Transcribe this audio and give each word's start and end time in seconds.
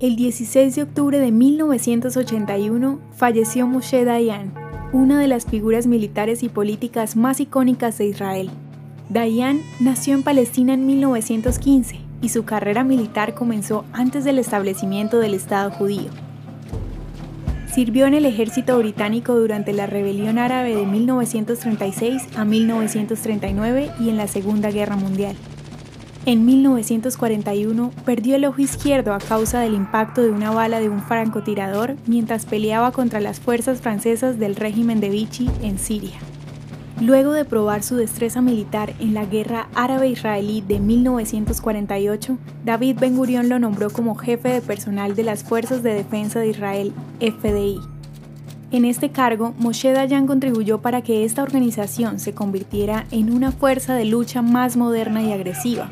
El 0.00 0.14
16 0.14 0.76
de 0.76 0.82
octubre 0.84 1.18
de 1.18 1.32
1981 1.32 3.00
falleció 3.16 3.66
Moshe 3.66 4.04
Dayan, 4.04 4.54
una 4.92 5.18
de 5.18 5.26
las 5.26 5.44
figuras 5.44 5.88
militares 5.88 6.44
y 6.44 6.48
políticas 6.48 7.16
más 7.16 7.40
icónicas 7.40 7.98
de 7.98 8.06
Israel. 8.06 8.48
Dayan 9.08 9.60
nació 9.80 10.14
en 10.14 10.22
Palestina 10.22 10.74
en 10.74 10.86
1915 10.86 11.98
y 12.22 12.28
su 12.28 12.44
carrera 12.44 12.84
militar 12.84 13.34
comenzó 13.34 13.84
antes 13.92 14.22
del 14.22 14.38
establecimiento 14.38 15.18
del 15.18 15.34
Estado 15.34 15.72
judío. 15.72 16.10
Sirvió 17.74 18.06
en 18.06 18.14
el 18.14 18.24
ejército 18.24 18.78
británico 18.78 19.34
durante 19.34 19.72
la 19.72 19.88
rebelión 19.88 20.38
árabe 20.38 20.76
de 20.76 20.86
1936 20.86 22.22
a 22.36 22.44
1939 22.44 23.90
y 23.98 24.10
en 24.10 24.16
la 24.16 24.28
Segunda 24.28 24.70
Guerra 24.70 24.94
Mundial. 24.94 25.34
En 26.28 26.44
1941 26.44 27.90
perdió 28.04 28.36
el 28.36 28.44
ojo 28.44 28.60
izquierdo 28.60 29.14
a 29.14 29.18
causa 29.18 29.60
del 29.60 29.72
impacto 29.72 30.20
de 30.20 30.30
una 30.30 30.50
bala 30.50 30.78
de 30.78 30.90
un 30.90 31.00
francotirador 31.00 31.96
mientras 32.06 32.44
peleaba 32.44 32.92
contra 32.92 33.18
las 33.18 33.40
fuerzas 33.40 33.80
francesas 33.80 34.38
del 34.38 34.54
régimen 34.54 35.00
de 35.00 35.08
Vichy 35.08 35.48
en 35.62 35.78
Siria. 35.78 36.18
Luego 37.00 37.32
de 37.32 37.46
probar 37.46 37.82
su 37.82 37.96
destreza 37.96 38.42
militar 38.42 38.92
en 39.00 39.14
la 39.14 39.24
guerra 39.24 39.68
árabe-israelí 39.74 40.60
de 40.60 40.80
1948, 40.80 42.36
David 42.62 42.98
Ben 43.00 43.16
Gurion 43.16 43.48
lo 43.48 43.58
nombró 43.58 43.88
como 43.88 44.14
jefe 44.14 44.50
de 44.50 44.60
personal 44.60 45.16
de 45.16 45.22
las 45.22 45.44
Fuerzas 45.44 45.82
de 45.82 45.94
Defensa 45.94 46.40
de 46.40 46.48
Israel, 46.48 46.92
FDI. 47.20 47.97
En 48.70 48.84
este 48.84 49.08
cargo, 49.10 49.54
Moshe 49.58 49.92
Dayan 49.92 50.26
contribuyó 50.26 50.82
para 50.82 51.00
que 51.00 51.24
esta 51.24 51.42
organización 51.42 52.20
se 52.20 52.34
convirtiera 52.34 53.06
en 53.10 53.32
una 53.32 53.50
fuerza 53.50 53.94
de 53.94 54.04
lucha 54.04 54.42
más 54.42 54.76
moderna 54.76 55.22
y 55.22 55.32
agresiva. 55.32 55.90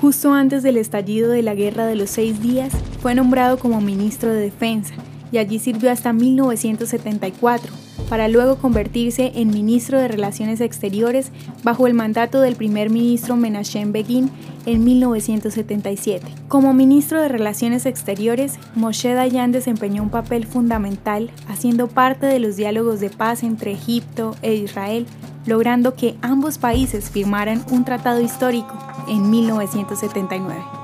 Justo 0.00 0.32
antes 0.34 0.64
del 0.64 0.76
estallido 0.76 1.30
de 1.30 1.42
la 1.42 1.54
Guerra 1.54 1.86
de 1.86 1.94
los 1.94 2.10
Seis 2.10 2.42
Días, 2.42 2.72
fue 3.00 3.14
nombrado 3.14 3.58
como 3.58 3.80
ministro 3.80 4.32
de 4.32 4.40
Defensa 4.40 4.94
y 5.30 5.38
allí 5.38 5.60
sirvió 5.60 5.92
hasta 5.92 6.12
1974, 6.12 7.72
para 8.08 8.28
luego 8.28 8.56
convertirse 8.56 9.32
en 9.34 9.50
ministro 9.50 9.98
de 9.98 10.08
Relaciones 10.08 10.60
Exteriores 10.60 11.30
bajo 11.62 11.86
el 11.86 11.94
mandato 11.94 12.40
del 12.40 12.56
primer 12.56 12.90
ministro 12.90 13.36
Menachem 13.36 13.92
Begin 13.92 14.30
en 14.66 14.84
1977. 14.84 16.26
Como 16.48 16.74
ministro 16.74 17.20
de 17.20 17.28
Relaciones 17.28 17.86
Exteriores, 17.86 18.58
Moshe 18.74 19.14
Dayan 19.14 19.52
desempeñó 19.52 20.02
un 20.02 20.10
papel 20.10 20.46
fundamental 20.46 21.30
haciendo 21.48 21.88
parte 21.88 22.26
de 22.26 22.38
los 22.38 22.56
diálogos 22.56 23.00
de 23.00 23.10
paz 23.10 23.42
entre 23.42 23.72
Egipto 23.72 24.36
e 24.42 24.54
Israel, 24.54 25.06
logrando 25.46 25.94
que 25.94 26.16
ambos 26.22 26.58
países 26.58 27.10
firmaran 27.10 27.64
un 27.70 27.84
tratado 27.84 28.20
histórico 28.20 28.78
en 29.08 29.30
1979. 29.30 30.83